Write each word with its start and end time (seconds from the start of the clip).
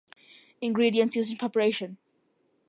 Ingredients 0.61 1.15
used 1.15 1.29
in 1.31 1.37
preparation. 1.37 1.97